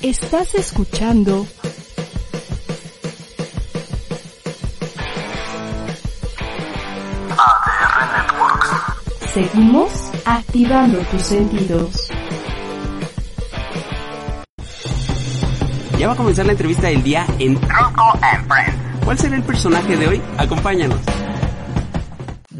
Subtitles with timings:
[0.00, 1.46] Estás escuchando
[7.38, 9.32] ADR Networks.
[9.32, 9.92] Seguimos
[10.24, 12.08] activando tus sentidos.
[15.98, 19.04] Ya va a comenzar la entrevista del día en Tronco and Friends.
[19.04, 20.22] ¿Cuál será el personaje de hoy?
[20.36, 20.98] Acompáñanos.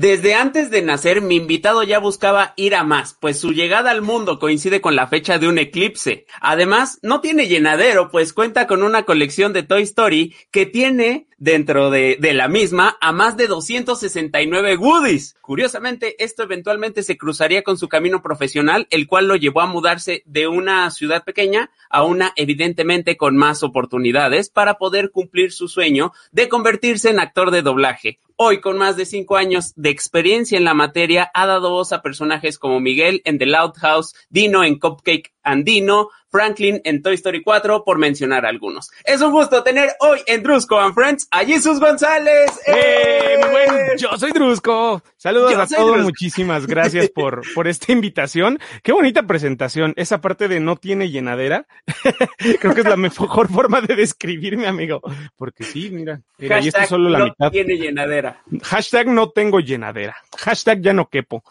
[0.02, 4.02] Desde antes de nacer, mi invitado ya buscaba ir a más, pues su llegada al
[4.02, 6.26] mundo coincide con la fecha de un eclipse.
[6.40, 11.90] Además, no tiene llenadero, pues cuenta con una colección de Toy Story que tiene dentro
[11.90, 15.34] de, de la misma a más de 269 goodies.
[15.40, 20.22] Curiosamente, esto eventualmente se cruzaría con su camino profesional, el cual lo llevó a mudarse
[20.24, 26.12] de una ciudad pequeña a una evidentemente con más oportunidades para poder cumplir su sueño
[26.30, 28.20] de convertirse en actor de doblaje.
[28.36, 32.02] Hoy, con más de cinco años de experiencia en la materia, ha dado voz a
[32.02, 37.42] personajes como Miguel en The Loud House, Dino en Cupcake Andino, Franklin en Toy Story
[37.42, 38.90] 4, por mencionar algunos.
[39.04, 42.50] Es un gusto tener hoy en Drusco and Friends a Jesus González.
[42.66, 43.36] ¡Eh!
[43.50, 45.02] Buen, yo soy Drusco.
[45.18, 46.02] Saludos Yo a todos, Drusco.
[46.04, 48.58] muchísimas gracias por, por esta invitación.
[48.82, 49.92] Qué bonita presentación.
[49.96, 51.66] Esa parte de no tiene llenadera.
[52.60, 55.02] Creo que es la mejor forma de describirme, amigo.
[55.36, 57.50] Porque sí, mira, mira, y esto es solo la no mitad.
[57.50, 58.40] tiene llenadera.
[58.62, 60.16] Hashtag no tengo llenadera.
[60.38, 61.44] Hashtag ya no quepo.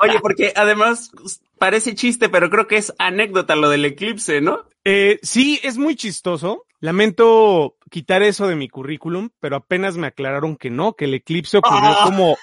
[0.00, 1.10] Oye, porque además
[1.58, 4.60] parece chiste, pero creo que es anécdota lo del eclipse, ¿no?
[4.84, 6.64] Eh, sí, es muy chistoso.
[6.80, 11.58] Lamento quitar eso de mi currículum, pero apenas me aclararon que no, que el eclipse
[11.58, 12.00] ocurrió Ah.
[12.04, 12.36] como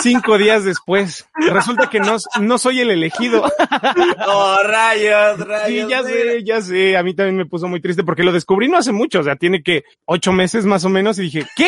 [0.00, 1.26] cinco días después.
[1.34, 3.44] Resulta que no, no soy el elegido.
[4.26, 5.84] Oh, rayos, rayos.
[5.86, 6.96] Sí, ya sé, ya sé.
[6.96, 9.36] A mí también me puso muy triste porque lo descubrí no hace mucho, o sea,
[9.36, 11.66] tiene que ocho meses más o menos y dije, ¿qué?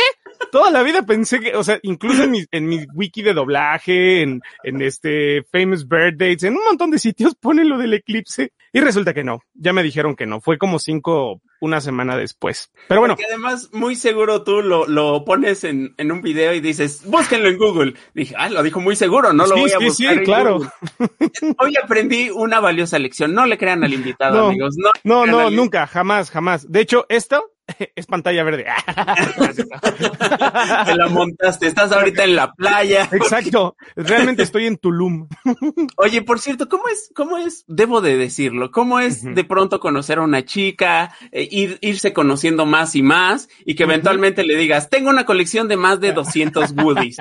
[0.51, 4.23] Toda la vida pensé que, o sea, incluso en mi, en mi wiki de doblaje,
[4.23, 8.81] en, en este Famous Birthdays, en un montón de sitios pone lo del eclipse y
[8.81, 9.41] resulta que no.
[9.55, 10.41] Ya me dijeron que no.
[10.41, 12.71] Fue como cinco, una semana después.
[12.89, 16.61] Pero bueno, Porque además, muy seguro tú lo, lo pones en, en un video y
[16.61, 17.95] dices, búsquenlo en Google.
[18.15, 19.95] Dije, ah, lo dijo muy seguro, no lo Sí, voy a sí, buscar.
[20.13, 20.59] sí, en claro.
[20.59, 20.71] Google.
[21.59, 23.33] Hoy aprendí una valiosa lección.
[23.33, 24.47] No le crean al invitado, No.
[24.49, 24.75] amigos.
[25.05, 26.71] No, no, nunca, jamás, jamás.
[26.71, 27.54] De hecho, esto
[27.97, 28.67] es pantalla verde.
[30.87, 31.67] Te la montaste.
[31.67, 33.09] Estás ahorita en la playa.
[33.13, 33.77] Exacto.
[33.97, 35.29] Realmente estoy en Tulum.
[35.97, 40.19] Oye, por cierto, ¿cómo es, cómo es, debo de decirlo, cómo es de pronto conocer
[40.19, 44.91] a una chica, eh, ir, irse conociendo más y más y que eventualmente le digas,
[44.91, 47.17] tengo una colección de más de 200 goodies?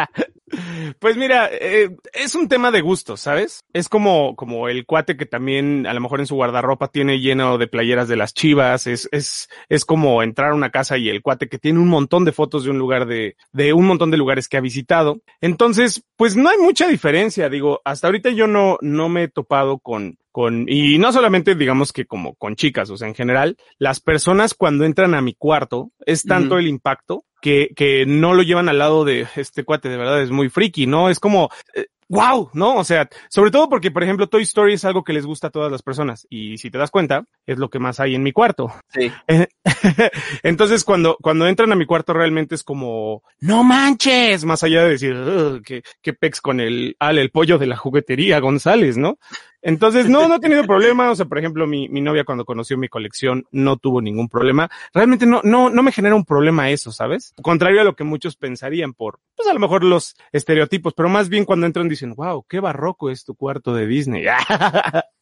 [1.00, 3.64] Pues mira, eh, es un tema de gusto, ¿sabes?
[3.74, 7.58] Es como, como el cuate que también a lo mejor en su guardarropa tiene lleno
[7.58, 11.22] de playeras de las chivas, es, es, es como entrar a una casa y el
[11.22, 14.18] cuate que tiene un montón de fotos de un lugar de, de un montón de
[14.18, 15.22] lugares que ha visitado.
[15.42, 19.80] Entonces, pues no hay mucha diferencia, digo, hasta ahorita yo no, no me he topado
[19.80, 24.00] con, con, y no solamente digamos que como con chicas, o sea, en general, las
[24.00, 28.68] personas cuando entran a mi cuarto, es tanto el impacto que, que no lo llevan
[28.68, 31.10] al lado de este cuate, de verdad es muy friki, ¿no?
[31.10, 32.76] Es como, eh, wow, ¿no?
[32.78, 35.52] O sea, sobre todo porque, por ejemplo, Toy Story es algo que les gusta a
[35.52, 38.32] todas las personas y si te das cuenta, es lo que más hay en mi
[38.32, 38.74] cuarto.
[38.90, 39.12] Sí.
[40.44, 44.90] Entonces, cuando, cuando entran a mi cuarto realmente es como, no manches, más allá de
[44.90, 49.18] decir, "Ugh, qué, qué pex con el, al, el pollo de la juguetería González, ¿no?
[49.64, 51.10] Entonces, no, no he tenido problema.
[51.10, 54.70] O sea, por ejemplo, mi, mi novia cuando conoció mi colección no tuvo ningún problema.
[54.94, 57.34] Realmente no, no, no me genera un problema eso, ¿sabes?
[57.42, 61.30] Contrario a lo que muchos pensarían por, pues a lo mejor los estereotipos, pero más
[61.30, 64.26] bien cuando entran dicen, wow, qué barroco es tu cuarto de Disney.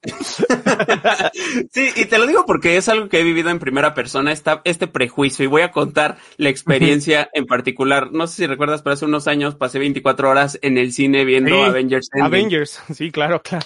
[1.71, 4.61] Sí, y te lo digo porque es algo que he vivido en primera persona, esta,
[4.63, 8.11] este prejuicio, y voy a contar la experiencia en particular.
[8.11, 11.51] No sé si recuerdas, pero hace unos años pasé 24 horas en el cine viendo
[11.51, 12.09] Sí, Avengers.
[12.13, 12.37] Endgame.
[12.37, 13.65] Avengers, sí, claro, claro.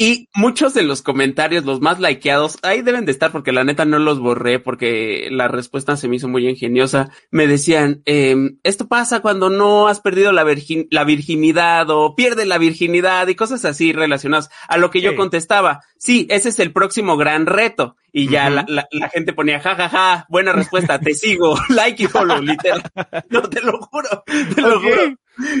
[0.00, 3.84] Y muchos de los comentarios, los más likeados, ahí deben de estar porque la neta
[3.84, 7.10] no los borré porque la respuesta se me hizo muy ingeniosa.
[7.32, 12.46] Me decían, em, esto pasa cuando no has perdido la, virgin- la virginidad o pierde
[12.46, 15.16] la virginidad y cosas así relacionadas a lo que yo Sí.
[15.16, 15.80] contestaba.
[15.98, 17.96] Sí, ese es el próximo gran reto.
[18.12, 22.04] Y ya la, la- la gente ponía, ja, ja, ja, buena respuesta, te sigo, like
[22.04, 22.82] y follow, literal.
[23.30, 24.22] No, te lo juro,
[24.54, 25.16] te lo juro.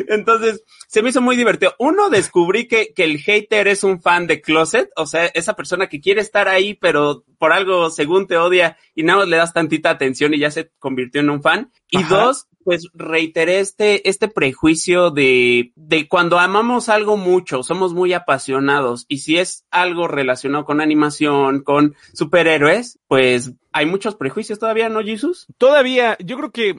[0.08, 1.74] Entonces, se me hizo muy divertido.
[1.78, 5.88] Uno, descubrí que, que el hater es un fan de Closet, o sea, esa persona
[5.88, 9.52] que quiere estar ahí, pero por algo según te odia y nada más le das
[9.52, 11.70] tantita atención y ya se convirtió en un fan.
[11.90, 12.14] Y Ajá.
[12.14, 19.06] dos, pues reiteré este, este prejuicio de, de cuando amamos algo mucho, somos muy apasionados
[19.08, 25.00] y si es algo relacionado con animación, con superhéroes, pues hay muchos prejuicios todavía, ¿no,
[25.02, 25.46] Jesus?
[25.56, 26.76] Todavía, yo creo que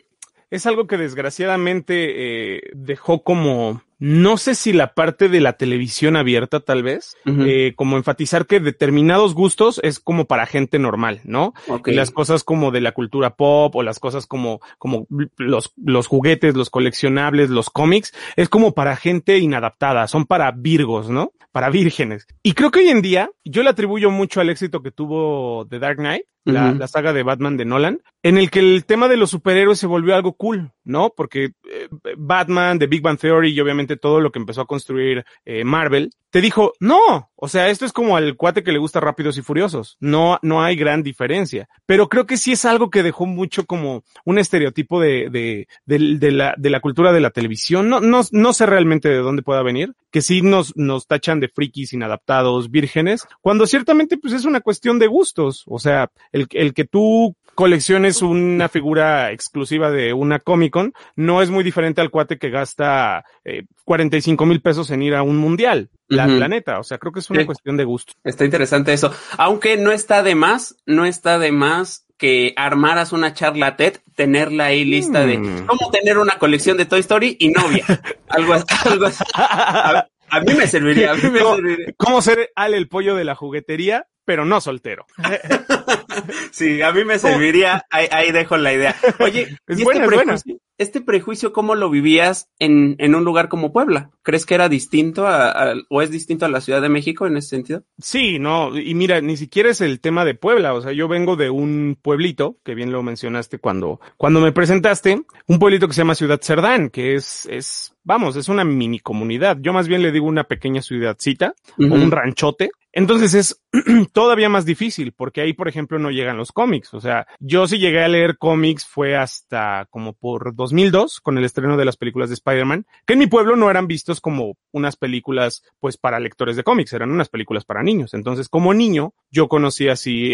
[0.52, 6.16] es algo que desgraciadamente eh, dejó como, no sé si la parte de la televisión
[6.16, 11.54] abierta tal vez, eh, como enfatizar que determinados gustos es como para gente normal, ¿no?
[11.68, 11.90] Ok.
[11.90, 15.06] Y las cosas como de la cultura pop o las cosas como, como
[15.38, 21.10] los, los juguetes, los coleccionables, los cómics, es como para gente inadaptada, son para virgos,
[21.10, 21.32] ¿no?
[21.52, 22.26] Para vírgenes.
[22.42, 25.80] Y creo que hoy en día yo le atribuyo mucho al éxito que tuvo The
[25.80, 29.30] Dark Knight, la, saga de Batman de Nolan, en el que el tema de los
[29.30, 31.14] superhéroes se volvió algo cool, ¿no?
[31.16, 31.88] Porque eh,
[32.18, 36.12] Batman, The Big Bang Theory y obviamente todo lo que empezó a construir eh, Marvel,
[36.32, 39.42] te dijo, no, o sea, esto es como al cuate que le gusta Rápidos y
[39.42, 43.66] Furiosos, no, no hay gran diferencia, pero creo que sí es algo que dejó mucho
[43.66, 48.00] como un estereotipo de, de, de, de la, de la cultura de la televisión, no,
[48.00, 51.94] no, no sé realmente de dónde pueda venir, que sí nos, nos tachan de frikis,
[51.94, 56.86] inadaptados, vírgenes, cuando ciertamente pues es una cuestión de gustos, o sea, el, el que
[56.86, 62.38] tú colecciones una figura exclusiva de una Comic Con no es muy diferente al cuate
[62.38, 66.80] que gasta eh, 45 mil pesos en ir a un mundial, la planeta.
[66.80, 67.46] O sea, creo que es una Sí.
[67.46, 68.14] cuestión de gusto.
[68.24, 69.12] Está interesante eso.
[69.38, 74.66] Aunque no está de más, no está de más que armaras una charla TED, tenerla
[74.66, 75.66] ahí lista de Mm.
[75.66, 77.86] cómo tener una colección de Toy Story y novia.
[78.28, 79.24] algo, así- algo así.
[79.34, 81.88] A, a mí me serviría, a mí me ¿Cómo, serviría.
[81.98, 85.08] cómo ser Ale el pollo de la juguetería, pero no soltero?
[86.52, 88.96] Sí, a mí me serviría, ahí, ahí dejo la idea.
[89.20, 90.34] Oye, Es ¿y buena, este, es buena.
[90.34, 94.10] prejuicio, este prejuicio cómo lo vivías en, en un lugar como Puebla?
[94.24, 97.38] ¿Crees que era distinto a, a- o es distinto a la Ciudad de México en
[97.38, 97.84] ese sentido?
[98.00, 101.36] Sí, no, y mira, ni siquiera es el tema de Puebla, o sea, yo vengo
[101.36, 106.02] de un pueblito, que bien lo mencionaste cuando, cuando me presentaste, un pueblito que se
[106.02, 109.58] llama Ciudad Cerdán, que es, es, vamos, es una mini comunidad.
[109.62, 112.72] Yo más bien le digo una pequeña ciudadcita o un ranchote.
[112.92, 113.62] Entonces es
[114.14, 116.94] todavía más difícil, porque ahí, por ejemplo, no llegan los cómics.
[116.94, 121.46] O sea, yo sí llegué a leer cómics fue hasta como por 2002, con el
[121.46, 124.96] estreno de las películas de Spider-Man, que en mi pueblo no eran vistos como unas
[124.96, 128.14] películas, pues, para lectores de cómics, eran unas películas para niños.
[128.14, 130.32] Entonces, como niño, yo conocí así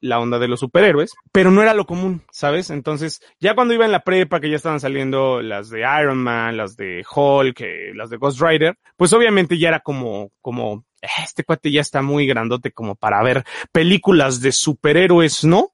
[0.00, 2.70] la onda de los superhéroes, pero no era lo común, ¿sabes?
[2.70, 6.56] Entonces, ya cuando iba en la prepa, que ya estaban saliendo las de Iron Man,
[6.56, 10.91] las de Hulk, eh, las de Ghost Rider, pues obviamente ya era como, como, "Eh,
[11.02, 15.72] este cuate ya está muy grandote como para ver películas de superhéroes, ¿no?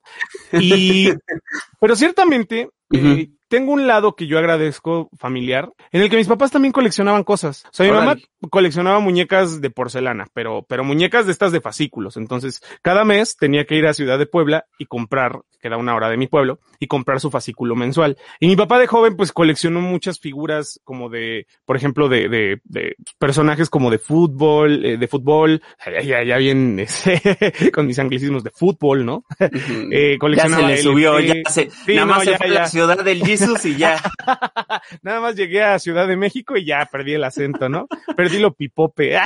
[0.52, 1.10] Y,
[1.80, 6.50] pero ciertamente, eh, tengo un lado que yo agradezco familiar, en el que mis papás
[6.50, 7.64] también coleccionaban cosas.
[7.66, 8.16] O sea, mi mamá
[8.50, 12.16] coleccionaba muñecas de porcelana, pero, pero muñecas de estas de fascículos.
[12.16, 15.94] Entonces, cada mes tenía que ir a Ciudad de Puebla y comprar, que era una
[15.94, 18.16] hora de mi pueblo, y comprar su fascículo mensual.
[18.38, 22.60] Y mi papá de joven, pues coleccionó muchas figuras como de, por ejemplo, de, de,
[22.64, 27.20] de personajes como de fútbol, eh, de fútbol, ya, ya, ya bien, ese,
[27.72, 29.24] con mis anglicismos de fútbol, ¿no?
[29.40, 29.88] Ujú.
[29.90, 31.42] Eh, ya se le subió, LP.
[31.44, 33.76] ya se, Sí, nada no, más se ya, fue a la ciudad del Jesus y
[33.76, 34.00] ya.
[35.02, 37.86] Nada más llegué a Ciudad de México y ya perdí el acento, ¿no?
[38.16, 39.18] Perdí lo pipope.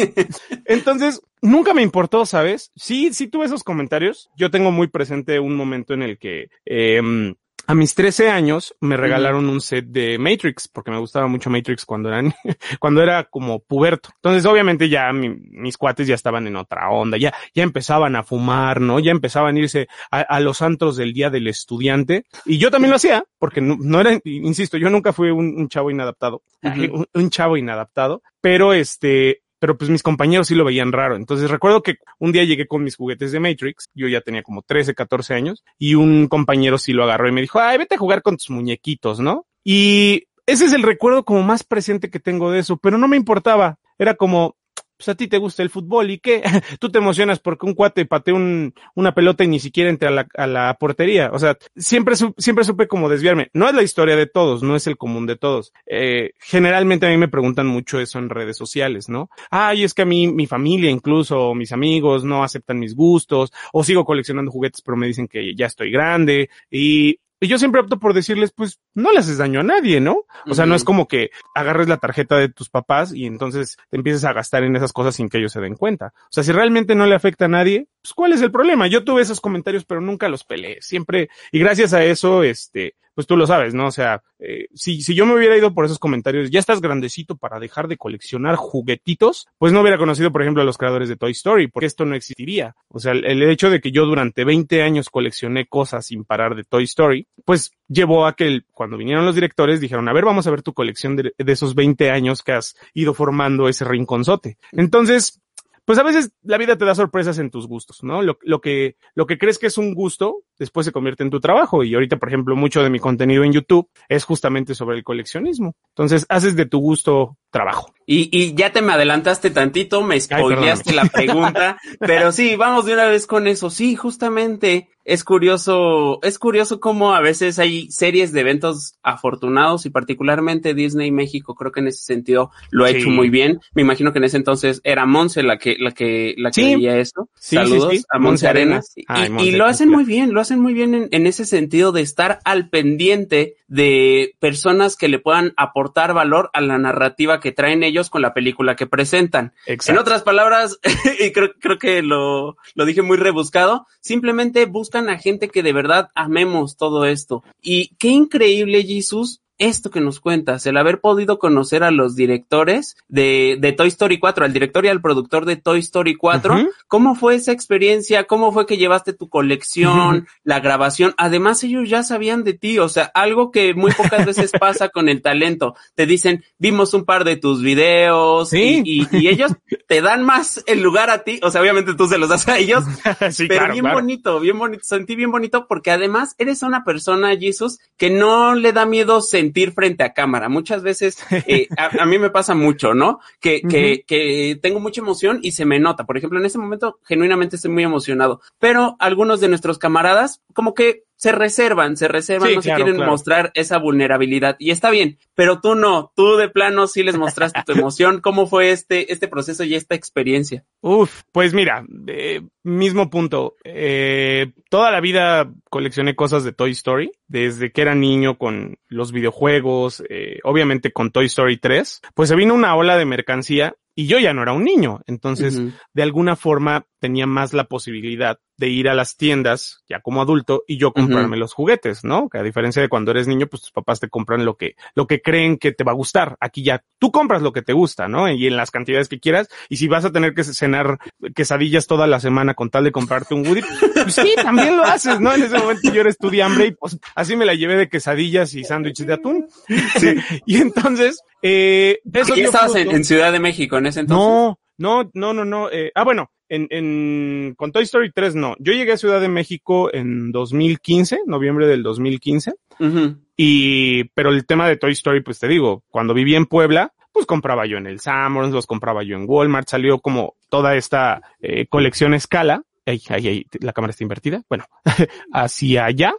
[0.64, 2.72] Entonces, nunca me importó, ¿sabes?
[2.76, 4.30] Sí, sí tuve esos comentarios.
[4.36, 7.34] Yo tengo muy presente un momento en el que eh,
[7.70, 11.84] a mis 13 años me regalaron un set de Matrix, porque me gustaba mucho Matrix
[11.84, 12.32] cuando era, ni-
[12.80, 14.10] cuando era como puberto.
[14.16, 18.22] Entonces, obviamente ya mi- mis cuates ya estaban en otra onda, ya, ya empezaban a
[18.22, 18.98] fumar, ¿no?
[18.98, 22.24] Ya empezaban a irse a, a los antros del día del estudiante.
[22.44, 25.68] Y yo también lo hacía, porque no, no era, insisto, yo nunca fui un, un
[25.68, 26.42] chavo inadaptado,
[27.14, 31.14] un chavo inadaptado, pero este, pero pues mis compañeros sí lo veían raro.
[31.14, 34.62] Entonces recuerdo que un día llegué con mis juguetes de Matrix, yo ya tenía como
[34.62, 37.98] 13, 14 años, y un compañero sí lo agarró y me dijo, ay, vete a
[37.98, 39.46] jugar con tus muñequitos, ¿no?
[39.62, 43.16] Y ese es el recuerdo como más presente que tengo de eso, pero no me
[43.16, 43.78] importaba.
[43.98, 44.56] Era como,
[45.00, 46.42] pues a ti te gusta el fútbol y qué,
[46.78, 50.46] tú te emocionas porque un cuate pateó un, una pelota y ni siquiera entra a
[50.46, 51.30] la, portería.
[51.32, 53.48] O sea, siempre, siempre supe como desviarme.
[53.54, 55.72] No es la historia de todos, no es el común de todos.
[55.86, 59.30] Eh, generalmente a mí me preguntan mucho eso en redes sociales, ¿no?
[59.50, 63.82] Ay, es que a mí, mi familia incluso, mis amigos no aceptan mis gustos, o
[63.82, 67.98] sigo coleccionando juguetes pero me dicen que ya estoy grande y y yo siempre opto
[67.98, 70.26] por decirles, pues, no le haces daño a nadie, ¿no?
[70.46, 73.96] O sea, no es como que agarres la tarjeta de tus papás y entonces te
[73.96, 76.12] empieces a gastar en esas cosas sin que ellos se den cuenta.
[76.16, 78.86] O sea, si realmente no le afecta a nadie, pues, ¿cuál es el problema?
[78.88, 80.82] Yo tuve esos comentarios, pero nunca los peleé.
[80.82, 83.88] Siempre, y gracias a eso, este, pues tú lo sabes, ¿no?
[83.88, 87.36] O sea, eh, si, si yo me hubiera ido por esos comentarios, ya estás grandecito
[87.36, 91.16] para dejar de coleccionar juguetitos, pues no hubiera conocido, por ejemplo, a los creadores de
[91.16, 92.74] Toy Story, porque esto no existiría.
[92.88, 96.64] O sea, el, hecho de que yo durante 20 años coleccioné cosas sin parar de
[96.64, 100.50] Toy Story, pues llevó a que cuando vinieron los directores dijeron, a ver, vamos a
[100.50, 104.56] ver tu colección de, de esos 20 años que has ido formando ese rinconzote.
[104.72, 105.42] Entonces,
[105.84, 108.22] pues a veces la vida te da sorpresas en tus gustos, ¿no?
[108.22, 111.40] Lo, lo que, lo que crees que es un gusto, después se convierte en tu
[111.40, 111.82] trabajo.
[111.82, 115.74] Y ahorita, por ejemplo, mucho de mi contenido en YouTube es justamente sobre el coleccionismo.
[115.88, 117.92] Entonces, haces de tu gusto trabajo.
[118.06, 122.94] Y, y ya te me adelantaste tantito, me spoileaste la pregunta, pero sí, vamos de
[122.94, 123.70] una vez con eso.
[123.70, 129.90] Sí, justamente es curioso, es curioso cómo a veces hay series de eventos afortunados y
[129.90, 132.96] particularmente Disney México, creo que en ese sentido lo ha Sí.
[132.96, 133.60] hecho muy bien.
[133.74, 136.74] Me imagino que en ese entonces era Monse la que, la que, la que Sí.
[136.74, 137.28] veía eso.
[137.38, 138.92] Sí, Saludos a Monse Arenas.
[138.96, 142.40] Y, lo hacen muy bien, lo hacen muy bien en, en ese sentido de estar
[142.44, 148.10] al pendiente de personas que le puedan aportar valor a la narrativa que traen ellos
[148.10, 149.52] con la película que presentan.
[149.66, 150.78] En otras palabras,
[151.20, 155.72] y creo, creo que lo, lo dije muy rebuscado, simplemente buscan a gente que de
[155.72, 157.44] verdad amemos todo esto.
[157.62, 162.96] Y qué increíble, Jesus, esto que nos cuentas, el haber podido conocer a los directores
[163.08, 166.54] de, de Toy Story 4, al director y al productor de Toy Story 4.
[166.54, 166.68] Ujú.
[166.88, 168.24] ¿Cómo fue esa experiencia?
[168.24, 171.14] ¿Cómo fue que llevaste tu colección, la grabación?
[171.18, 175.08] Además, ellos ya sabían de ti, o sea, algo que muy pocas veces pasa con
[175.08, 175.74] el talento.
[175.94, 178.82] Te dicen, vimos un par de tus videos Sí.
[178.84, 179.52] y, y- y ellos
[179.86, 182.56] te dan más el lugar a ti, o sea, obviamente tú se los das a
[182.58, 182.82] ellos,
[183.30, 183.98] sí, pero claro, bien claro.
[183.98, 188.72] bonito, bien bonito, sentí bien bonito porque además eres una persona, Jesus, que no le
[188.72, 190.48] da miedo sentir frente a cámara.
[190.48, 193.20] Muchas veces, eh, a, a mí me pasa mucho, ¿no?
[193.40, 196.04] Que, que, que tengo mucha emoción y se me nota.
[196.04, 200.74] Por ejemplo, en este momento, genuinamente estoy muy emocionado, pero algunos de nuestros camaradas como
[200.74, 203.10] que se reservan, se reservan, Sí, no se quieren claro.
[203.10, 207.62] mostrar esa vulnerabilidad y está bien, pero tú no, tú de plano sí les mostraste
[207.62, 208.22] tu emoción.
[208.22, 210.64] ¿Cómo fue este, este proceso y esta experiencia?
[210.80, 213.56] Uf, pues mira, eh, mismo punto.
[213.64, 219.12] Eh, toda la vida coleccioné cosas de Toy Story, desde que era niño con los
[219.12, 224.06] videojuegos, eh, obviamente con Toy Story 3, pues se vino una ola de mercancía y
[224.06, 225.60] yo ya no era un niño, entonces
[225.92, 230.64] de alguna forma tenía más la posibilidad de ir a las tiendas ya como adulto
[230.68, 232.28] y yo comprarme los juguetes, ¿no?
[232.28, 235.06] Que a diferencia de cuando eres niño, pues tus papás te compran lo que, lo
[235.06, 236.36] que creen que te va a gustar.
[236.40, 238.30] Aquí ya tú compras lo que te gusta, ¿no?
[238.30, 239.48] Y en las cantidades que quieras.
[239.70, 240.98] Y si vas a tener que cenar
[241.34, 243.62] quesadillas toda la semana con tal de comprarte un Woody,
[243.94, 245.34] pues sí, también lo haces, ¿no?
[245.34, 248.64] En ese momento yo era estudiante y pues así me la llevé de quesadillas y
[248.64, 249.48] sándwiches de atún.
[250.46, 254.26] y entonces, eh, eso ¿Y estabas en Ciudad de México en ese entonces?
[254.26, 255.70] No, no, no, no, no.
[255.70, 258.56] eh, ah, bueno, en, en, con Toy Story 3 no.
[258.58, 262.54] Yo llegué a Ciudad de México en 2015, noviembre del 2015.
[262.80, 263.16] Ujú.
[263.36, 267.24] Y, pero el tema de Toy Story, pues te digo, cuando viví en Puebla, pues
[267.24, 271.66] compraba yo en el Summers, los compraba yo en Walmart, salió como toda esta eh,
[271.66, 272.62] colección escala.
[272.84, 274.42] Ay, ay, ay, la cámara está invertida.
[274.48, 274.64] Bueno,
[275.32, 276.14] hacia allá,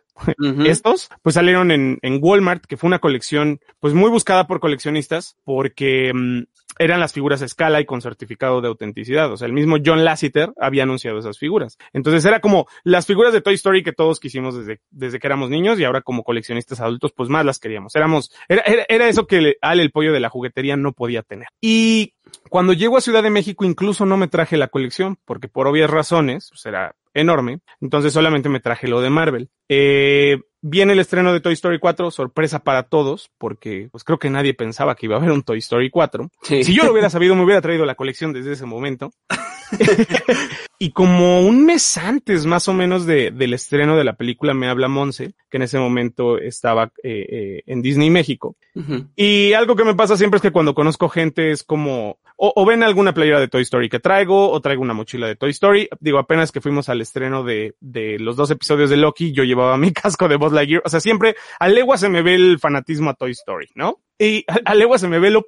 [0.65, 5.37] estos, pues salieron en, en Walmart, que fue una colección, pues muy buscada por coleccionistas,
[5.43, 6.43] porque mm,
[6.81, 9.31] eran las figuras escala y con certificado de autenticidad.
[9.31, 11.77] O sea, el mismo John Lasseter había anunciado esas figuras.
[11.93, 15.51] Entonces era como las figuras de Toy Story que todos quisimos desde, desde que éramos
[15.51, 17.95] niños y ahora como coleccionistas adultos, pues más las queríamos.
[17.95, 21.47] Éramos, era, era, era eso que Al, el pollo de la juguetería, no podía tener.
[21.61, 22.15] Y
[22.49, 25.89] cuando llego a Ciudad de México, incluso no me traje la colección, porque por obvias
[25.89, 27.59] razones, pues era enorme.
[27.79, 29.49] Entonces solamente me traje lo de Marvel.
[29.69, 34.29] Eh, viene el estreno de Toy Story 4, sorpresa para todos, porque pues creo que
[34.29, 36.29] nadie pensaba que iba a haber un Toy Story 4.
[36.43, 36.63] Sí.
[36.63, 39.11] Si yo lo hubiera sabido, me hubiera traído la colección desde ese momento.
[40.81, 44.67] y como un mes antes, más o menos, de, del estreno de la película, me
[44.67, 48.55] habla Monse, que en ese momento estaba eh, eh, en Disney México.
[48.73, 49.05] Ujú.
[49.15, 52.65] Y algo que me pasa siempre es que cuando conozco gente es como, o, o
[52.65, 55.87] ven alguna playera de Toy Story que traigo, o traigo una mochila de Toy Story.
[55.99, 59.77] Digo, apenas que fuimos al estreno de, de los dos episodios de Loki, yo llevaba
[59.77, 60.81] mi casco de Buzz Lightyear.
[60.83, 63.99] O sea, siempre a legua se me ve el fanatismo a Toy Story, ¿no?
[64.17, 65.45] Y a, a legua se me ve lo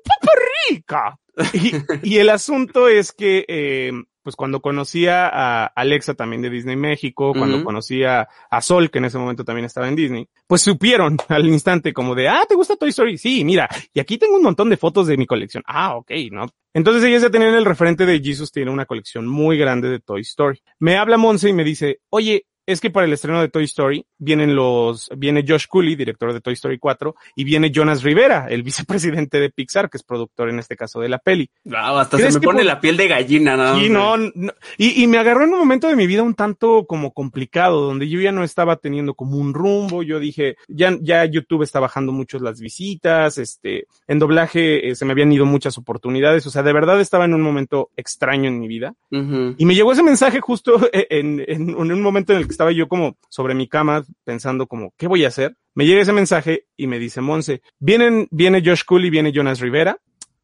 [0.70, 1.18] rica.
[1.54, 1.74] Y,
[2.04, 3.92] y el asunto es que, eh,
[4.24, 9.06] pues cuando conocía a Alexa también de Disney México, cuando conocía a Sol, que en
[9.06, 12.76] ese momento también estaba en Disney, pues supieron al instante como de, ah, ¿te gusta
[12.76, 13.18] Toy Story?
[13.18, 15.64] Sí, mira, y aquí tengo un montón de fotos de mi colección.
[15.68, 16.48] Ah, ok, ¿no?
[16.74, 20.22] Entonces ellos ya tenían el referente de Jesus, tiene una colección muy grande de Toy
[20.22, 20.60] Story.
[20.80, 24.06] Me habla Monse y me dice, oye, es que para el estreno de Toy Story
[24.18, 28.64] vienen los, viene Josh Cooley, director de Toy Story 4, y viene Jonas Rivera, el
[28.64, 31.50] vicepresidente de Pixar, que es productor en este caso de la peli.
[31.66, 32.66] Wow, hasta se me pone por...
[32.66, 33.80] la piel de gallina, ¿no?
[33.80, 36.86] Sí, no, no y, y, me agarró en un momento de mi vida un tanto
[36.86, 41.26] como complicado, donde yo ya no estaba teniendo como un rumbo, yo dije, ya, ya
[41.26, 45.78] YouTube está bajando mucho las visitas, este, en doblaje eh, se me habían ido muchas
[45.78, 48.94] oportunidades, o sea, de verdad estaba en un momento extraño en mi vida.
[49.12, 49.56] Uh -huh.
[49.58, 52.72] Y me llegó ese mensaje justo en, en, en un momento en el que estaba
[52.72, 55.58] yo como sobre mi cama pensando como, ¿qué voy a hacer?
[55.76, 59.98] Me llega ese mensaje y me dice, Monse, vienen, viene Josh Cooley, viene Jonas Rivera.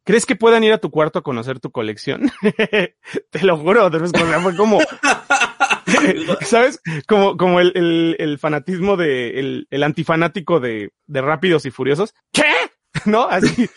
[0.04, 2.30] ¿Crees que puedan ir a tu cuarto a conocer tu colección?
[3.30, 3.90] Te lo juro,
[4.42, 4.78] fue como,
[6.40, 6.80] ¿sabes?
[7.06, 12.14] Como, como el, el, el fanatismo de, el, el antifanático de, de Rápidos y Furiosos.
[12.32, 12.44] ¿Qué?
[13.06, 13.26] ¿no?
[13.28, 13.68] Así.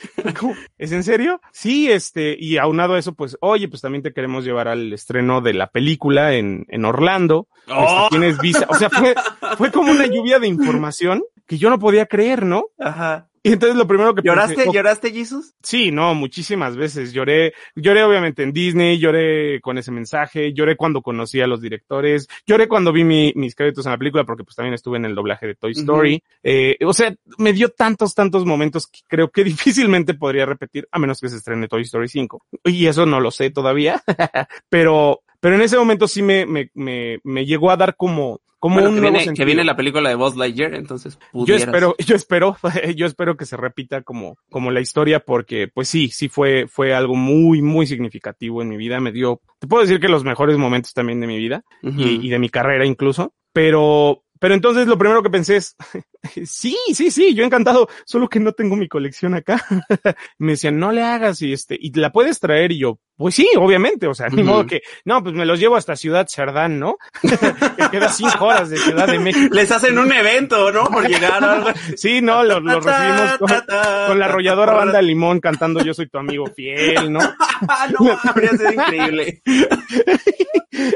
[0.77, 1.41] ¿es en serio?
[1.51, 5.41] Sí, este, y aunado a eso, pues, oye, pues también te queremos llevar al estreno
[5.41, 7.47] de la película en, en Orlando.
[7.67, 8.03] Oh.
[8.03, 8.65] Este, tienes visa.
[8.69, 9.15] O sea, fue,
[9.57, 12.65] fue como una lluvia de información que yo no podía creer, ¿no?
[12.79, 13.29] Ajá.
[13.45, 15.53] Y entonces lo primero que ¿Lloraste, pensé, oh, ¿Lloraste, Jesus?
[15.61, 17.11] Sí, no, muchísimas veces.
[17.11, 22.29] Lloré, lloré obviamente en Disney, lloré con ese mensaje, lloré cuando conocí a los directores,
[22.47, 25.13] lloré cuando vi mi, mis créditos en la película porque pues también estuve en el
[25.13, 26.13] doblaje de Toy Story.
[26.13, 26.39] Uh -huh.
[26.43, 30.97] eh, o sea, me dio tantos, tantos momentos que creo que difícilmente podría repetir a
[30.97, 32.45] menos que se estrene Toy Story 5.
[32.63, 34.01] Y eso no lo sé todavía,
[34.69, 38.75] pero, pero en ese momento sí me, me, me, me llegó a dar como, como
[38.75, 39.41] bueno, un que, nuevo viene, sentido.
[39.41, 41.63] que viene la película de Buzz Lightyear, entonces Yo pudieras.
[41.63, 42.57] espero, yo espero,
[42.95, 46.93] yo espero que se repita como, como la historia porque, pues sí, sí fue, fue
[46.93, 49.01] algo muy, muy significativo en mi vida.
[49.01, 52.29] Me dio, te puedo decir que los mejores momentos también de mi vida y, y
[52.29, 55.75] de mi carrera incluso, pero, pero entonces lo primero que pensé es,
[56.45, 59.63] sí, sí, sí, yo encantado, solo que no tengo mi colección acá.
[60.37, 63.47] me decían, no le hagas y este, y la puedes traer y yo, pues sí,
[63.57, 66.97] obviamente, o sea, ni modo que, no, pues me los llevo hasta Ciudad Cerdán, ¿no?
[67.21, 69.53] que queda cinco horas de Ciudad de México.
[69.53, 70.85] Les hacen un evento, ¿no?
[70.85, 71.73] Por llegar a.
[71.95, 73.49] Sí, no, lo, lo recibimos con,
[74.07, 77.19] con la arrolladora banda Limón cantando Yo soy tu amigo fiel, ¿no?
[77.19, 79.41] no, habría sido increíble.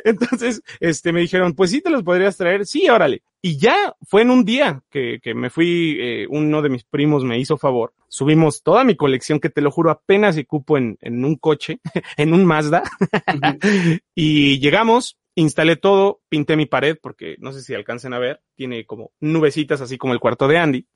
[0.04, 2.66] Entonces, este, me dijeron, pues sí te los podrías traer.
[2.66, 3.24] Sí, órale.
[3.42, 7.24] Y ya fue en un día que, que me fui, eh, uno de mis primos
[7.24, 7.94] me hizo favor.
[8.08, 11.80] Subimos toda mi colección, que te lo juro, apenas se cupo en, en un coche,
[12.18, 12.84] en un Mazda.
[14.16, 18.86] y llegamos, instalé todo, pinté mi pared, porque no sé si alcancen a ver, tiene
[18.86, 20.88] como nubecitas así como el cuarto de Andy.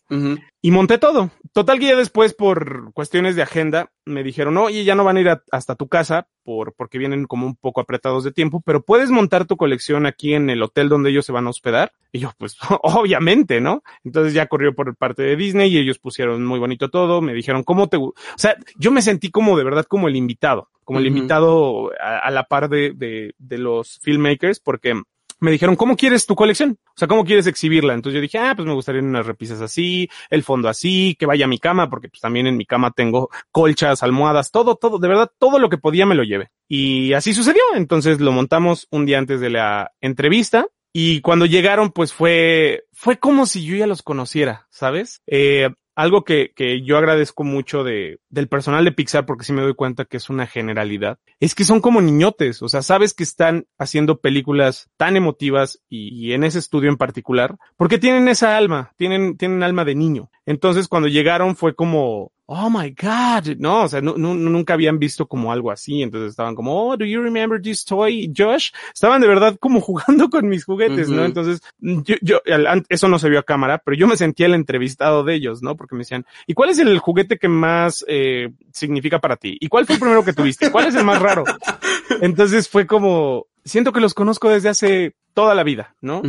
[0.61, 1.31] Y monté todo.
[1.53, 5.21] Total que ya después, por cuestiones de agenda, me dijeron, oye, ya no van a
[5.21, 8.81] ir a- hasta tu casa por, porque vienen como un poco apretados de tiempo, pero
[8.83, 11.93] puedes montar tu colección aquí en el hotel donde ellos se van a hospedar.
[12.11, 13.83] Y yo, pues, obviamente, ¿no?
[14.03, 17.21] Entonces ya corrió por parte de Disney y ellos pusieron muy bonito todo.
[17.21, 20.15] Me dijeron, ¿cómo te, gu-?" o sea, yo me sentí como de verdad como el
[20.17, 25.01] invitado, como el invitado a, a la par de, de, de los filmmakers, porque
[25.41, 26.77] me dijeron, ¿cómo quieres tu colección?
[26.85, 27.95] O sea, ¿cómo quieres exhibirla?
[27.95, 31.45] Entonces yo dije, ah, pues me gustaría unas repisas así, el fondo así, que vaya
[31.45, 35.07] a mi cama, porque pues también en mi cama tengo colchas, almohadas, todo, todo, de
[35.07, 36.51] verdad, todo lo que podía me lo llevé.
[36.67, 37.63] Y así sucedió.
[37.75, 40.67] Entonces lo montamos un día antes de la entrevista.
[40.93, 45.21] Y cuando llegaron, pues fue, fue como si yo ya los conociera, ¿sabes?
[45.25, 49.61] Eh, algo que, que yo agradezco mucho de, del personal de Pixar, porque sí me
[49.61, 53.23] doy cuenta que es una generalidad, es que son como niñotes, o sea, sabes que
[53.23, 58.57] están haciendo películas tan emotivas y, y en ese estudio en particular, porque tienen esa
[58.57, 60.29] alma, tienen, tienen alma de niño.
[60.45, 64.99] Entonces cuando llegaron fue como, oh my God, no, o sea, nu- nu- nunca habían
[64.99, 68.71] visto como algo así, entonces estaban como, oh, do you remember this toy, Josh?
[68.93, 71.21] Estaban de verdad como jugando con mis juguetes, ¿no?
[71.25, 72.41] Entonces, yo, yo,
[72.89, 75.77] eso no se vio a cámara, pero yo me sentía el entrevistado de ellos, ¿no?
[75.77, 79.55] Porque me decían, ¿y cuál es el juguete que más eh, significa para ti?
[79.61, 80.71] ¿Y cuál fue el primero que tuviste?
[80.71, 81.45] ¿Cuál es el más raro?
[82.21, 86.21] Entonces fue como, siento que los conozco desde hace toda la vida, ¿no?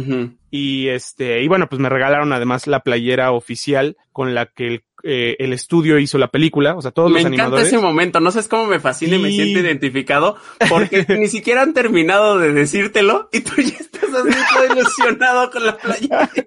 [0.51, 4.85] Y este, y bueno, pues me regalaron además la playera oficial con la que el,
[5.03, 7.69] eh, el estudio hizo la película, o sea, todos Me los encanta animadores.
[7.69, 10.37] ese momento, no sabes cómo me fascina y me siento identificado,
[10.69, 14.39] porque ni siquiera han terminado de decírtelo y tú ya estás así
[14.73, 16.31] ilusionado con la playa.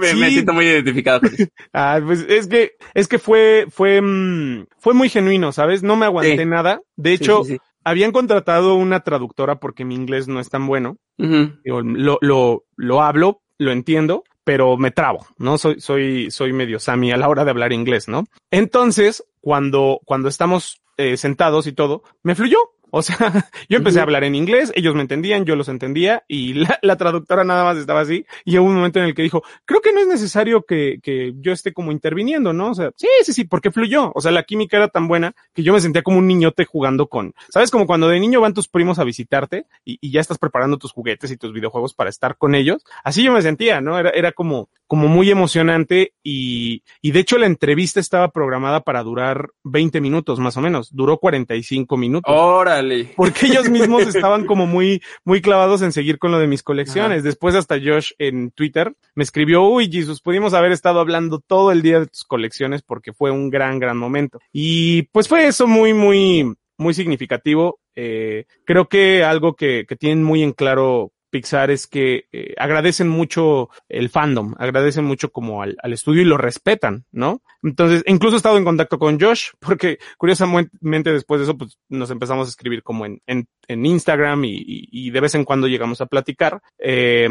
[0.00, 1.44] Me, me siento muy identificado con eso.
[1.74, 5.82] Ah, pues es que, es que fue, fue, mm, fue muy genuino, ¿sabes?
[5.82, 6.44] No me aguanté Sí.
[6.46, 6.80] nada.
[6.96, 7.58] De hecho, sí.
[7.84, 10.96] Habían contratado una traductora porque mi inglés no es tan bueno.
[11.16, 15.58] Digo, lo, lo, lo hablo, lo entiendo, pero me trabo, ¿no?
[15.58, 18.24] Soy, soy, soy medio Sammy a la hora de hablar inglés, ¿no?
[18.50, 22.58] Entonces, cuando, cuando estamos eh, sentados y todo, me fluyó.
[22.96, 23.16] O sea,
[23.68, 26.96] yo empecé a hablar en inglés, ellos me entendían, yo los entendía y la, la,
[26.96, 29.92] traductora nada más estaba así y hubo un momento en el que dijo, creo que
[29.92, 32.70] no es necesario que, que yo esté como interviniendo, ¿no?
[32.70, 34.12] O sea, sí, sí, sí, porque fluyó.
[34.14, 37.08] O sea, la química era tan buena que yo me sentía como un niñote jugando
[37.08, 37.72] con, ¿sabes?
[37.72, 40.92] Como cuando de niño van tus primos a visitarte y, y ya estás preparando tus
[40.92, 42.84] juguetes y tus videojuegos para estar con ellos.
[43.02, 43.98] Así yo me sentía, ¿no?
[43.98, 49.02] Era, era como, como muy emocionante y, y de hecho la entrevista estaba programada para
[49.02, 50.94] durar 20 minutos más o menos.
[50.94, 52.32] Duró 45 minutos.
[52.32, 52.83] Órale.
[53.16, 57.18] Porque ellos mismos estaban como muy, muy clavados en seguir con lo de mis colecciones.
[57.18, 57.26] Ajá.
[57.28, 61.82] Después hasta Josh en Twitter me escribió, uy, Jesus, pudimos haber estado hablando todo el
[61.82, 64.38] día de tus colecciones porque fue un gran, gran momento.
[64.52, 67.80] Y pues fue eso muy, muy, muy significativo.
[67.94, 73.08] Eh, creo que algo que, que tienen muy en claro Pixar es que eh, agradecen
[73.08, 77.42] mucho el fandom, agradecen mucho como al, al, estudio y lo respetan, ¿no?
[77.60, 82.12] Entonces, incluso he estado en contacto con Josh, porque curiosamente después de eso, pues nos
[82.12, 85.66] empezamos a escribir como en, en, en Instagram y, y, y, de vez en cuando
[85.66, 86.62] llegamos a platicar.
[86.78, 87.28] Eh,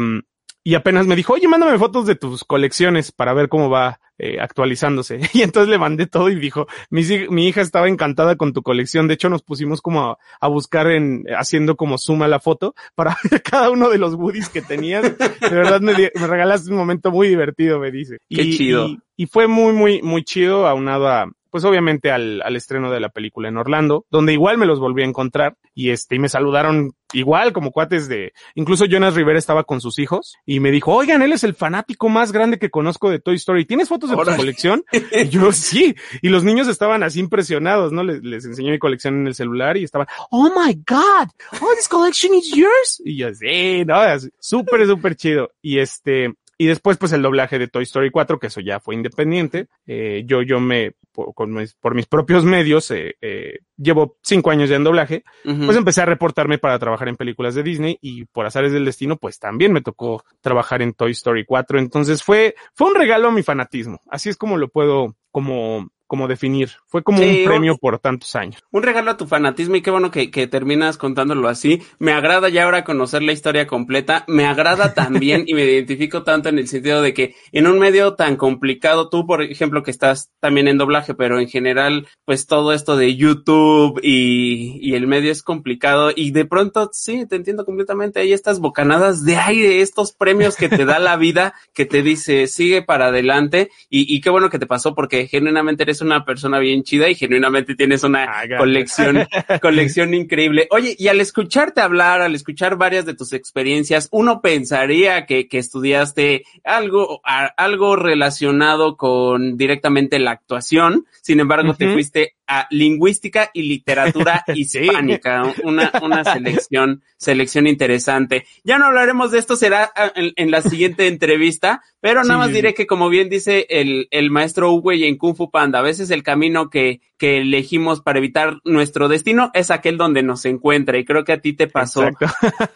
[0.66, 4.38] y apenas me dijo, oye, mándame fotos de tus colecciones para ver cómo va eh,
[4.40, 5.20] actualizándose.
[5.34, 9.06] Y entonces le mandé todo y dijo, mi, mi, hija estaba encantada con tu colección.
[9.06, 13.14] De hecho, nos pusimos como a, a, buscar en, haciendo como suma la foto para
[13.30, 15.02] ver cada uno de los goodies que tenías.
[15.02, 18.18] De verdad me, me regalaste un momento muy divertido, me dice.
[18.30, 18.86] Qué y, chido.
[18.86, 22.98] Y, y, fue muy, muy, muy chido, aunado a, pues obviamente al, al estreno de
[22.98, 26.28] la película en Orlando, donde igual me los volví a encontrar y este, y me
[26.28, 30.92] saludaron igual como cuates de, incluso Jonas Rivera estaba con sus hijos y me dijo,
[30.92, 33.66] oigan, él es el fanático más grande que conozco de Toy Story.
[33.66, 34.82] ¿Tienes fotos de tu colección?
[34.90, 35.94] Y yo, sí.
[36.22, 38.02] Y los niños estaban así impresionados, ¿no?
[38.02, 41.28] Les, les enseñé mi colección en el celular y estaban, oh my God,
[41.62, 43.00] oh, this collection is yours.
[43.04, 43.94] Y yo, sí, no,
[44.40, 45.52] súper, súper chido.
[45.62, 48.94] Y este, y después, pues el doblaje de Toy Story 4, que eso ya fue
[48.94, 49.68] independiente.
[49.86, 54.50] Eh, yo, yo me, por, con mis, por mis propios medios, eh, eh, llevo cinco
[54.50, 55.64] años ya en doblaje, uh -huh.
[55.66, 59.16] pues empecé a reportarme para trabajar en películas de Disney y por azares del destino,
[59.16, 61.78] pues también me tocó trabajar en Toy Story 4.
[61.78, 64.00] Entonces fue, fue un regalo a mi fanatismo.
[64.08, 66.70] Así es como lo puedo, como, como definir.
[66.86, 68.62] Fue como sí, un premio por tantos años.
[68.70, 71.82] Un regalo a tu fanatismo y qué bueno que, que, terminas contándolo así.
[71.98, 74.24] Me agrada ya ahora conocer la historia completa.
[74.28, 78.14] Me agrada también y me identifico tanto en el sentido de que en un medio
[78.14, 82.72] tan complicado, tú por ejemplo que estás también en doblaje, pero en general pues todo
[82.72, 87.64] esto de YouTube y, y el medio es complicado y de pronto sí, te entiendo
[87.64, 88.20] completamente.
[88.20, 92.46] Hay estas bocanadas de aire, estos premios que te da la vida, que te dice
[92.46, 96.58] sigue para adelante y, y qué bueno que te pasó porque genuinamente eres una persona
[96.58, 99.26] bien chida y genuinamente tienes una ah, colección,
[99.62, 100.66] colección increíble.
[100.70, 105.58] Oye, y al escucharte hablar, al escuchar varias de tus experiencias, uno pensaría que, que
[105.58, 111.06] estudiaste algo, a, algo relacionado con directamente la actuación.
[111.22, 111.78] Sin embargo, uh -huh.
[111.78, 115.62] te fuiste a lingüística y literatura hispánica, sí.
[115.64, 118.46] una, una selección, selección interesante.
[118.64, 122.38] Ya no hablaremos de esto, será ah, en, en la siguiente entrevista, pero nada sí,
[122.38, 125.82] más diré que como bien dice el, el maestro y en Kung Fu Panda, a
[125.82, 130.98] veces el camino que, que elegimos para evitar nuestro destino es aquel donde nos encuentra
[130.98, 132.08] y creo que a ti te pasó,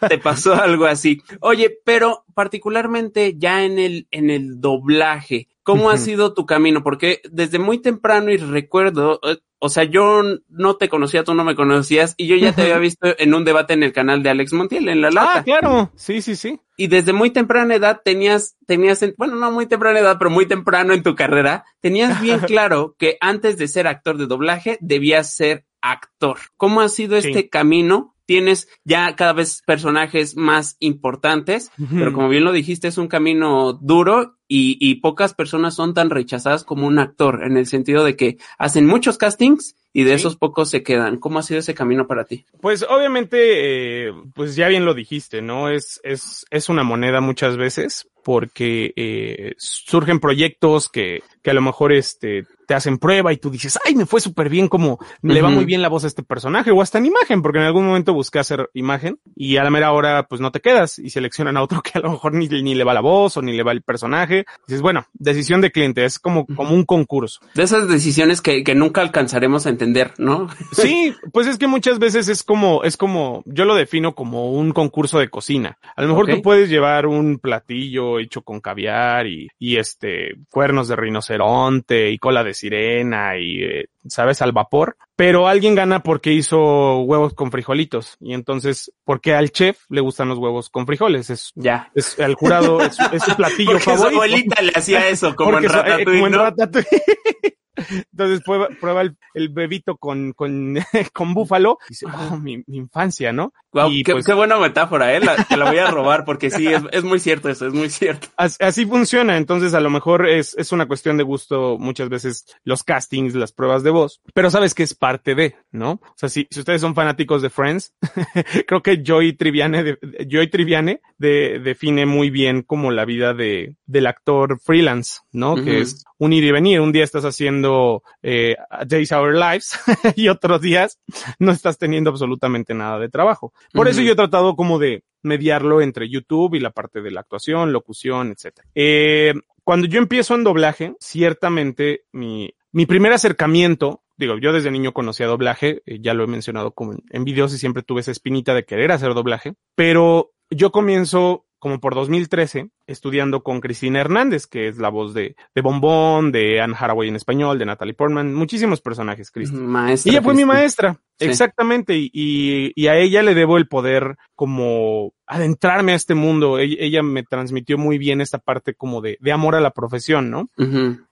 [0.07, 1.21] te pasó algo así.
[1.41, 5.93] Oye, pero particularmente ya en el, en el doblaje, ¿cómo uh -huh.
[5.95, 6.83] ha sido tu camino?
[6.83, 11.43] Porque desde muy temprano y recuerdo, eh, o sea, yo no te conocía, tú no
[11.43, 14.29] me conocías y yo ya te había visto en un debate en el canal de
[14.29, 15.39] Alex Montiel, en La Lata.
[15.39, 16.61] Ah, claro, sí, sí, sí.
[16.77, 20.93] Y desde muy temprana edad tenías, tenías, bueno, no muy temprana edad, pero muy temprano
[20.93, 25.65] en tu carrera, tenías bien claro que antes de ser actor de doblaje debías ser
[25.81, 26.37] actor.
[26.55, 31.97] ¿Cómo ha sido este camino tienes ya cada vez personajes más importantes, uh -huh.
[31.97, 36.11] pero como bien lo dijiste, es un camino duro y, y, pocas personas son tan
[36.11, 40.15] rechazadas como un actor, en el sentido de que hacen muchos castings y de ¿Sí?
[40.17, 41.17] esos pocos se quedan.
[41.17, 42.45] ¿Cómo ha sido ese camino para ti?
[42.61, 45.71] Pues obviamente, eh, pues ya bien lo dijiste, ¿no?
[45.71, 51.61] Es, es, es una moneda muchas veces porque eh, surgen proyectos que, que a lo
[51.61, 54.97] mejor este te hacen prueba y tú dices, ay, me fue súper bien, como uh
[54.99, 55.33] -huh.
[55.33, 57.63] le va muy bien la voz a este personaje o hasta en imagen, porque en
[57.63, 61.09] algún momento busqué hacer imagen y a la mera hora pues no te quedas y
[61.09, 63.53] seleccionan a otro que a lo mejor ni, ni le va la voz o ni
[63.53, 64.45] le va el personaje.
[64.67, 67.39] Dices, bueno, decisión de cliente, es como, como un concurso.
[67.55, 70.47] De esas decisiones que, que nunca alcanzaremos a entender, ¿no?
[70.73, 74.73] Sí, pues es que muchas veces es como, es como, yo lo defino como un
[74.73, 75.79] concurso de cocina.
[75.95, 76.35] A lo mejor okay.
[76.35, 82.19] tú puedes llevar un platillo hecho con caviar y, y este, cuernos de rinoceronte y
[82.19, 87.51] cola de sirena y, eh, sabes, al vapor, pero alguien gana porque hizo huevos con
[87.51, 88.17] frijolitos.
[88.19, 92.35] Y entonces, porque al chef le gustan los huevos con frijoles, es, ya, es el
[92.35, 94.09] jurado, es, es su platillo porque favorito.
[94.09, 96.87] Su abuelita le hacía eso, como en Ratatouille, como en Ratatouille.
[98.11, 100.77] Entonces prueba, prueba el, el bebito con, con,
[101.13, 103.53] con búfalo y dice, oh, mi, mi infancia, ¿no?
[103.71, 105.19] Wow, Y, qué, pues, qué buena metáfora, ¿eh?
[105.19, 107.89] La, te la voy a robar porque sí, es, es muy cierto eso, es muy
[107.89, 108.27] cierto.
[108.37, 112.45] As- Así funciona, entonces a lo mejor es, es una cuestión de gusto muchas veces
[112.63, 115.91] los castings, las pruebas de voz, pero sabes que es parte de, ¿no?
[115.91, 117.93] O sea, si, si ustedes son fanáticos de Friends,
[118.67, 119.97] creo que Joey Triviane, de,
[120.29, 125.55] Joey Triviane de- define muy bien como la vida de, del actor freelance, ¿no?
[125.63, 128.55] Que es un ir y venir, un día estás haciendo eh,
[128.85, 129.79] Days Our Lives
[130.15, 130.99] y otros días
[131.39, 133.53] no estás teniendo absolutamente nada de trabajo.
[133.73, 137.21] Por eso yo he tratado como de mediarlo entre YouTube y la parte de la
[137.21, 138.67] actuación, locución, etcétera.
[138.75, 144.91] Eh, cuando yo empiezo en doblaje, ciertamente mi, mi primer acercamiento, digo, yo desde niño
[144.91, 148.11] conocía doblaje, eh, ya lo he mencionado como en, en videos y siempre tuve esa
[148.11, 154.47] espinita de querer hacer doblaje, pero yo comienzo como por 2013 estudiando con Cristina Hernández,
[154.47, 158.33] que es la voz de, de Bombón, de Anne Haraway en español, de Natalie Portman,
[158.33, 159.61] muchísimos personajes, Cristina.
[159.61, 160.11] Maestra.
[160.11, 161.25] Ella fue mi maestra, Sí.
[161.25, 166.59] exactamente, y, y, a ella le debo el poder como adentrarme a este mundo.
[166.59, 170.29] Ella, ella me transmitió muy bien esta parte como de, de amor a la profesión,
[170.31, 170.49] ¿no?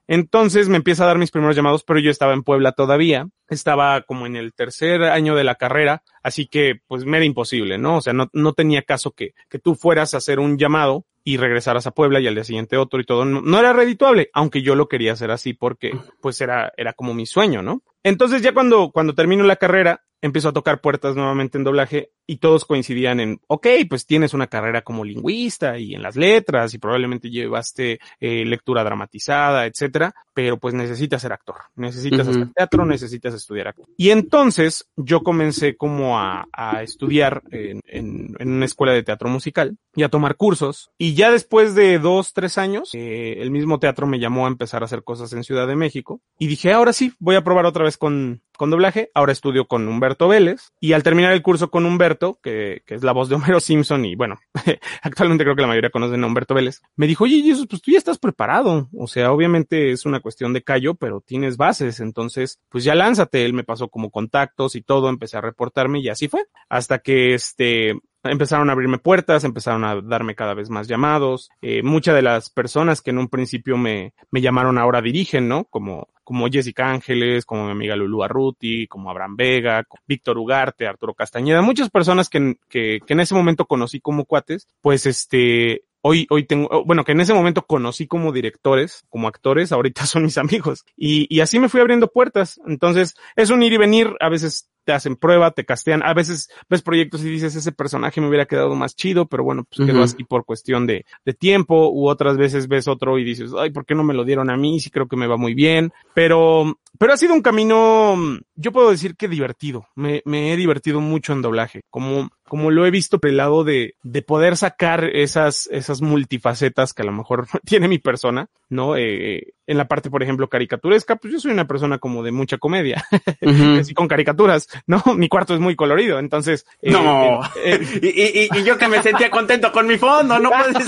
[0.07, 4.01] Entonces me empieza a dar mis primeros llamados, pero yo estaba en Puebla todavía, estaba
[4.03, 7.97] como en el tercer año de la carrera, así que pues me era imposible, ¿no?
[7.97, 11.35] O sea, no, no tenía caso que, que tú fueras a hacer un llamado y
[11.35, 13.25] regresaras a Puebla y al día siguiente otro y todo.
[13.25, 17.13] No, no era redituable, aunque yo lo quería hacer así porque pues era, era como
[17.13, 17.83] mi sueño, ¿no?
[18.01, 22.37] Entonces ya cuando, cuando termino la carrera, empiezo a tocar puertas nuevamente en doblaje y
[22.37, 26.77] todos coincidían en, ok, pues tienes una carrera como lingüista y en las letras y
[26.77, 33.33] probablemente llevaste eh, lectura dramatizada, etcétera, pero pues necesitas ser actor, necesitas hacer teatro, necesitas
[33.33, 33.85] estudiar actor.
[33.97, 39.29] Y entonces yo comencé como a, a estudiar en, en, en una escuela de teatro
[39.29, 43.79] musical y a tomar cursos y ya después de dos, tres años, eh, el mismo
[43.79, 46.91] teatro me llamó a empezar a hacer cosas en Ciudad de México y dije, ahora
[46.91, 49.11] sí, voy a probar otra vez con, con doblaje.
[49.13, 53.03] Ahora estudio con Humberto Vélez y al terminar el curso con Humberto, que, que es
[53.03, 54.39] la voz de Homero Simpson y bueno,
[55.01, 57.91] actualmente creo que la mayoría conocen a Humberto Vélez, me dijo, oye, Jesús, pues tú
[57.91, 58.89] ya estás preparado.
[58.97, 61.99] O sea, obviamente es una cuestión de callo, pero tienes bases.
[61.99, 63.45] Entonces, pues ya lánzate.
[63.45, 66.45] Él me pasó como contactos y todo, empecé a reportarme y así fue.
[66.69, 67.95] Hasta que este,
[68.29, 71.49] empezaron a abrirme puertas, empezaron a darme cada vez más llamados.
[71.61, 75.65] Eh, muchas de las personas que en un principio me, me llamaron ahora dirigen, ¿no?
[75.65, 81.13] Como, como Jessica Ángeles, como mi amiga Lulu Arruti, como Abraham Vega, Víctor Ugarte, Arturo
[81.13, 86.27] Castañeda, muchas personas que, que, que en ese momento conocí como cuates, pues este, hoy,
[86.29, 90.23] hoy tengo, oh, bueno, que en ese momento conocí como directores, como actores, ahorita son
[90.23, 90.85] mis amigos.
[90.95, 92.59] Y, y así me fui abriendo puertas.
[92.65, 96.49] Entonces, es un ir y venir, a veces te hacen prueba, te castean, a veces
[96.69, 99.97] ves proyectos y dices, ese personaje me hubiera quedado más chido, pero bueno, pues quedó
[99.97, 100.03] Ujú.
[100.05, 103.85] así por cuestión de, de tiempo, u otras veces ves otro y dices, ay, ¿por
[103.85, 104.79] qué no me lo dieron a mí?
[104.79, 108.15] Sí creo que me va muy bien, pero, pero ha sido un camino,
[108.55, 112.85] yo puedo decir que divertido, me, me he divertido mucho en doblaje, como, como lo
[112.85, 117.11] he visto por el lado de, de poder sacar esas, esas multifacetas que a lo
[117.11, 118.95] mejor tiene mi persona, ¿no?
[118.95, 122.57] Eh, en la parte, por ejemplo, caricaturesca, pues yo soy una persona como de mucha
[122.57, 123.03] comedia,
[123.41, 123.79] Ujú.
[123.81, 125.01] así con caricaturas, ¿no?
[125.15, 126.65] Mi cuarto es muy colorido, entonces...
[126.81, 127.41] eh, No.
[127.63, 130.49] eh, eh, Y, y, y- y yo que me sentía contento con mi fondo, no
[130.49, 130.85] puedes.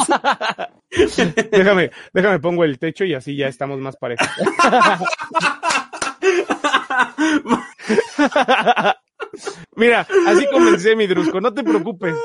[1.51, 4.27] déjame, déjame pongo el techo y así ya estamos más parejos.
[9.75, 12.15] Mira, así comencé mi Drusco, no te preocupes.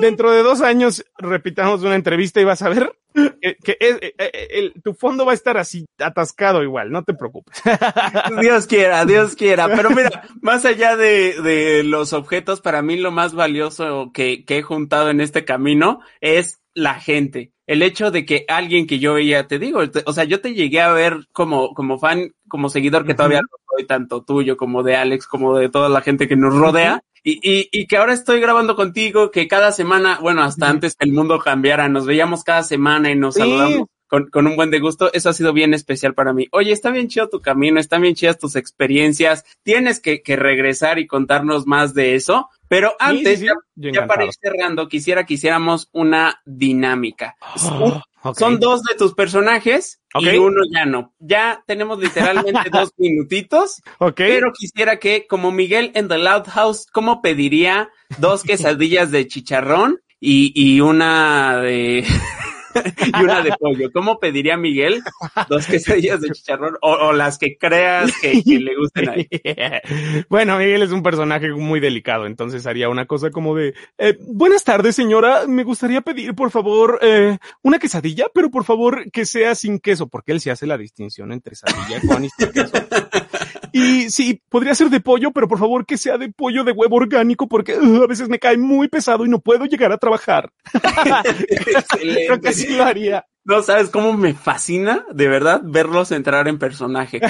[0.00, 4.14] Dentro de dos años repitamos una entrevista y vas a ver que, que es- eh,
[4.18, 7.62] eh, el- tu fondo va a estar así atascado igual, no te preocupes.
[8.40, 9.68] Dios quiera, Dios quiera.
[9.74, 14.58] Pero mira, más allá de, de los objetos, para mí lo más valioso que, que
[14.58, 17.52] he juntado en este camino es la gente.
[17.66, 20.52] El hecho de que alguien que yo veía, te digo, te- o sea, yo te
[20.54, 24.82] llegué a ver como, como fan, como seguidor, que todavía lo soy, tanto tuyo como
[24.82, 27.00] de Alex, como de toda la gente que nos rodea.
[27.24, 31.06] Y, y, y que ahora estoy grabando contigo, que cada semana, bueno, hasta antes que
[31.06, 33.40] el mundo cambiara, nos veíamos cada semana y nos Sí.
[33.40, 35.12] saludamos con, con un buen de gusto.
[35.12, 36.46] Eso ha sido bien especial para mí.
[36.52, 39.44] Oye, está bien chido tu camino, están bien chidas tus experiencias.
[39.64, 42.48] Tienes que, que regresar y contarnos más de eso.
[42.68, 47.34] Pero antes, sí, sí, ya, ya para ir cerrando, quisiera que hiciéramos una dinámica.
[47.72, 48.38] Oh, ok.
[48.38, 51.12] Son dos de tus personajes y uno ya no.
[51.18, 53.82] Ya tenemos literalmente dos minutitos.
[54.14, 60.00] Pero quisiera que, como Miguel en The Loud House, ¿cómo pediría dos quesadillas de chicharrón
[60.20, 62.06] y, y una de
[63.18, 63.90] y una de pollo.
[63.92, 65.02] ¿Cómo pediría Miguel
[65.48, 69.28] dos quesadillas de chicharrón o, o las que creas que, que le gusten a él?
[70.28, 74.64] bueno, Miguel es un personaje muy delicado, entonces haría una cosa como de, eh, buenas
[74.64, 79.54] tardes señora, me gustaría pedir por favor eh, una quesadilla, pero por favor que sea
[79.54, 82.72] sin queso, porque él se hace la distinción entre quesadilla con y sin queso.
[83.76, 86.94] Y sí, podría ser de pollo, pero por favor que sea de pollo de huevo
[86.94, 90.52] orgánico, porque uh, a veces me cae muy pesado y no puedo llegar a trabajar.
[91.90, 93.26] Creo que sí lo haría.
[93.44, 97.20] No sabes cómo me fascina, de verdad, verlos entrar en personaje.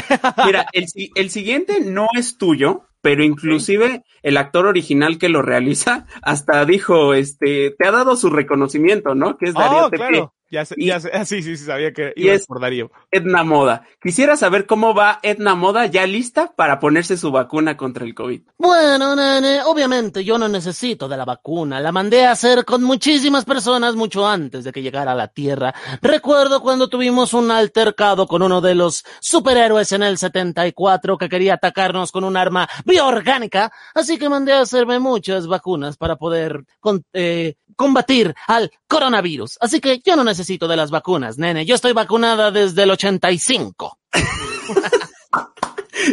[0.45, 6.07] Mira, el, el siguiente no es tuyo, pero inclusive el actor original que lo realiza
[6.23, 9.37] hasta dijo, este, te ha dado su reconocimiento, ¿no?
[9.37, 9.97] Que es Darío Oh, Tepe.
[9.97, 10.35] claro.
[10.55, 11.11] Ya sé, Y- ya sé.
[11.13, 12.91] Ah, sí, sí, sí, sabía que y iba es- por Darío.
[13.11, 13.83] Edna Moda.
[14.03, 18.43] Quisiera saber cómo va Edna Moda ya lista para ponerse su vacuna contra el COVID.
[18.59, 21.81] Bueno, nene, obviamente yo no necesito de la vacuna.
[21.81, 25.75] La mandé a hacer con muchísimas personas mucho antes de que llegara a la Tierra.
[26.01, 31.55] Recuerdo cuando tuvimos un altercado con uno de los superhéroes en el 74 que quería
[31.55, 33.73] atacarnos con un arma bioorgánica.
[33.95, 39.59] Así que mandé a hacerme muchas vacunas para poder con- eh, combatir al coronavirus.
[39.61, 41.65] Así que yo no necesito de las vacunas, nene.
[41.65, 43.99] Yo estoy vacunada desde el 85.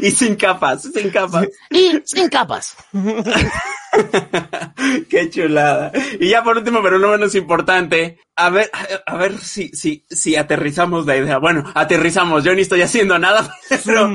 [0.02, 1.48] Y sin capas, sin capas.
[1.70, 2.76] Y sin capas.
[5.10, 5.92] Qué chulada.
[6.20, 8.72] Y ya por último, pero no menos importante, a ver,
[9.06, 11.38] a ver si, si, si aterrizamos la idea.
[11.40, 13.54] Bueno, aterrizamos, yo ni estoy haciendo nada,
[13.86, 14.12] pero,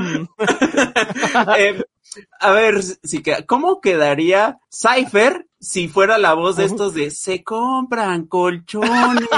[1.58, 1.82] eh,
[2.40, 8.26] a ver, si ¿cómo quedaría Cypher si fuera la voz de estos de se compran
[8.26, 9.28] colchones?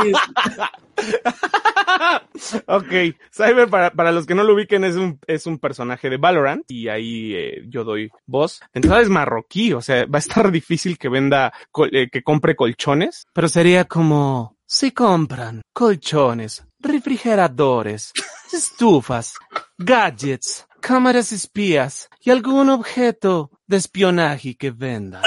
[2.66, 2.92] Ok,
[3.32, 6.70] Cyber, para, para los que no lo ubiquen, es un, es un personaje de Valorant
[6.70, 8.60] y ahí eh, yo doy voz.
[8.72, 11.52] Entrada es marroquí, o sea, va a estar difícil que venda,
[11.92, 18.12] eh, que compre colchones, pero sería como, si compran colchones, refrigeradores,
[18.52, 19.34] estufas,
[19.76, 25.22] gadgets, cámaras espías y algún objeto de espionaje que venda.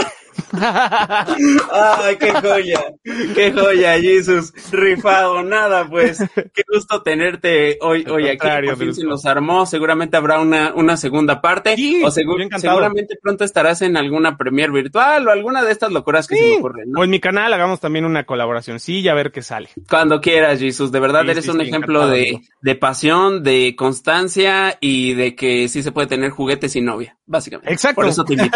[1.72, 2.80] Ay, qué joya,
[3.36, 9.04] qué joya, Jesus, rifado, nada, pues, qué gusto tenerte hoy, hoy aquí, por fin se
[9.04, 13.98] nos armó, seguramente habrá una, una segunda parte, Sí, o segu- seguramente pronto estarás en
[13.98, 17.02] alguna premier virtual o alguna de estas locuras que se me ocurren, ¿no?
[17.02, 19.70] O en mi canal hagamos también una colaboración, sí, a ver qué sale.
[19.90, 25.14] Cuando quieras, Jesus, de verdad Sí, eres un ejemplo de, de pasión, de constancia y
[25.14, 27.72] de que sí se puede tener juguetes sin novia, básicamente.
[27.74, 28.02] Exacto.
[28.02, 28.50] Por eso te no,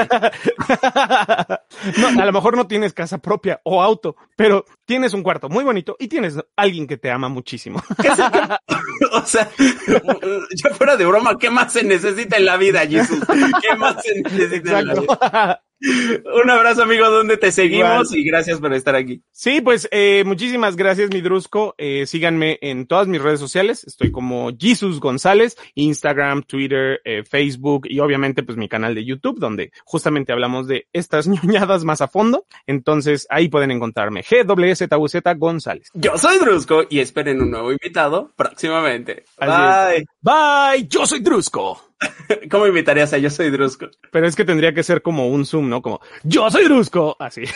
[2.08, 5.96] a lo mejor no tienes casa propia o auto, pero tienes un cuarto muy bonito
[5.98, 7.82] y tienes alguien que te ama muchísimo.
[9.14, 13.24] o sea, ya fuera de broma, ¿qué más se necesita en la vida, Jesus?
[13.62, 15.62] ¿Qué más se necesita en la vida?
[16.44, 18.20] Un abrazo, amigo, donde te seguimos Igual.
[18.20, 19.22] y gracias por estar aquí.
[19.32, 21.76] Sí, pues eh, muchísimas gracias, mi Drusco.
[21.78, 23.84] Eh, síganme en todas mis redes sociales.
[23.86, 29.40] Estoy como Jesus González, Instagram, Twitter, eh, Facebook y obviamente pues mi canal de YouTube,
[29.40, 32.46] donde justamente hablamos de estas ñoñadas más a fondo.
[32.66, 35.90] Entonces ahí pueden encontrarme GWZUZ González.
[35.94, 39.26] Yo soy Drusco y esperen un nuevo invitado próximamente.
[39.38, 40.06] Así es.
[40.22, 41.95] Bye, yo soy Drusco.
[42.52, 43.88] ¿Cómo invitarías a Yo soy Drusco?
[44.12, 45.82] Pero es que tendría que ser como un zoom, ¿no?
[45.82, 47.16] Como, yo soy Drusco.
[47.20, 47.44] Así.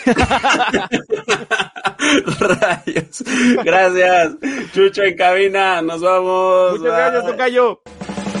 [2.38, 3.22] Rayos.
[3.64, 4.36] Gracias.
[4.72, 5.82] Chucho en cabina.
[5.82, 6.78] Nos vamos.
[6.78, 7.26] Muchas gracias.
[7.26, 7.82] Tocayo.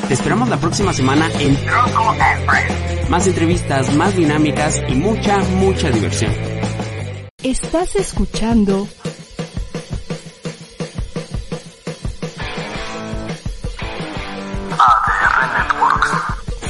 [0.08, 3.10] Te esperamos la próxima semana en Drusco and Friends.
[3.10, 6.32] Más entrevistas, más dinámicas y mucha, mucha diversión.
[7.42, 8.86] Estás escuchando